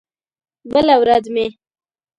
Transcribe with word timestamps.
بله 0.71 0.93
ورځ 1.01 1.25
مې 1.33 1.45